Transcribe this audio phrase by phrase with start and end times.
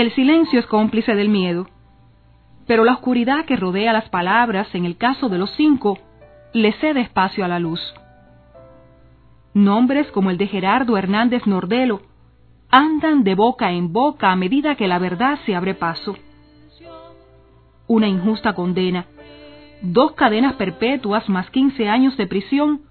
[0.00, 1.66] El silencio es cómplice del miedo,
[2.68, 5.98] pero la oscuridad que rodea las palabras, en el caso de los cinco,
[6.52, 7.80] le cede espacio a la luz.
[9.54, 12.02] Nombres como el de Gerardo Hernández Nordelo
[12.70, 16.14] andan de boca en boca a medida que la verdad se abre paso.
[17.88, 19.06] Una injusta condena,
[19.82, 22.82] dos cadenas perpetuas más 15 años de prisión,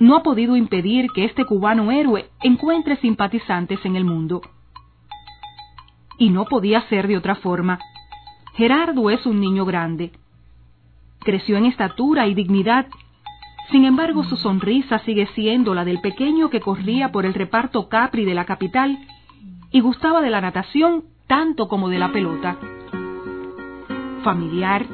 [0.00, 4.40] no ha podido impedir que este cubano héroe encuentre simpatizantes en el mundo
[6.18, 7.78] y no podía ser de otra forma.
[8.54, 10.12] Gerardo es un niño grande.
[11.20, 12.86] Creció en estatura y dignidad.
[13.70, 18.24] Sin embargo, su sonrisa sigue siendo la del pequeño que corría por el reparto Capri
[18.24, 18.98] de la capital
[19.70, 22.56] y gustaba de la natación tanto como de la pelota.
[24.22, 24.86] Familiar,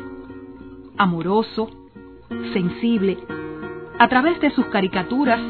[0.97, 1.71] amoroso,
[2.53, 3.19] sensible.
[3.99, 5.41] A través de sus caricaturas,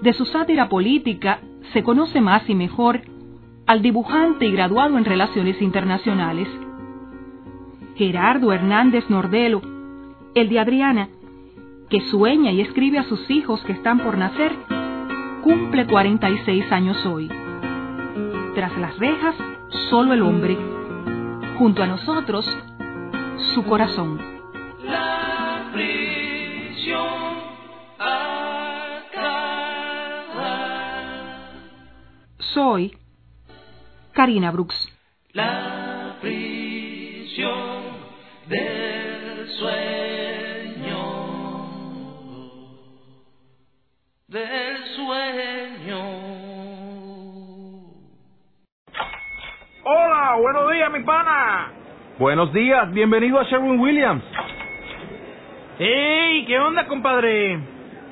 [0.00, 1.40] de su sátira política,
[1.72, 3.02] se conoce más y mejor
[3.66, 6.48] al dibujante y graduado en Relaciones Internacionales.
[7.96, 9.62] Gerardo Hernández Nordelo,
[10.34, 11.08] el de Adriana,
[11.88, 14.52] que sueña y escribe a sus hijos que están por nacer,
[15.42, 17.28] cumple 46 años hoy.
[18.54, 19.34] Tras las rejas,
[19.90, 20.56] solo el hombre.
[21.58, 22.46] Junto a nosotros,
[23.54, 24.20] su corazón.
[24.84, 27.24] La prisión
[32.38, 32.96] Soy
[34.14, 34.76] Karina Brooks.
[35.32, 37.82] La prisión
[38.46, 40.98] del sueño.
[44.28, 46.00] Del sueño.
[49.82, 51.72] Hola, buenos días, mi pana.
[52.18, 54.22] Buenos días, bienvenido a Sherwin Williams.
[55.80, 56.46] ¡Ey!
[56.46, 57.73] ¿Qué onda, compadre?